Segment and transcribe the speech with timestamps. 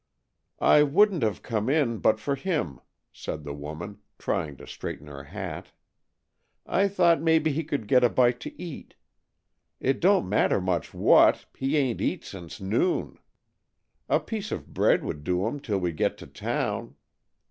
[0.59, 2.79] "I wouldn't have come in, but for him,"
[3.13, 5.73] said the woman, trying to straighten her hat.
[6.65, 8.95] "I thought maybe he could get a bite to eat.
[9.79, 13.19] It don't matter much what, he ain't eat since noon.
[14.09, 16.95] A piece of bread would do him 'til we get to town."